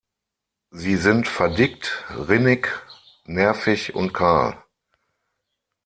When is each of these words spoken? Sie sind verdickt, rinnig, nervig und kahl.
Sie 0.71 0.95
sind 0.97 1.27
verdickt, 1.27 2.05
rinnig, 2.09 2.69
nervig 3.25 3.93
und 3.93 4.15
kahl. 4.15 4.63